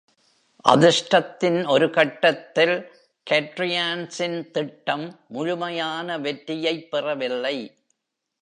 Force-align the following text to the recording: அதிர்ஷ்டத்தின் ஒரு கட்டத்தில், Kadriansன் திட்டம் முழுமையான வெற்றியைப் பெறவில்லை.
அதிர்ஷ்டத்தின் 0.69 1.67
ஒரு 1.67 1.89
கட்டத்தில், 1.89 2.91
Kadriansன் 3.29 4.51
திட்டம் 4.51 5.19
முழுமையான 5.27 6.17
வெற்றியைப் 6.17 6.91
பெறவில்லை. 6.91 7.75